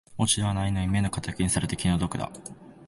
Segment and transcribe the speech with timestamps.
[0.17, 2.31] 落ち度はないのに目の敵にされて気の毒だ